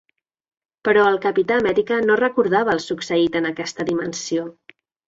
[0.87, 4.53] Però el Capità Amèrica no recordava el succeït en aquesta dimensió.